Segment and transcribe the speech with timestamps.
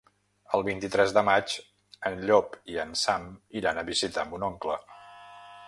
[0.57, 1.53] El vint-i-tres de maig
[2.11, 3.29] en Llop i en Sam
[3.61, 4.79] iran a visitar mon oncle.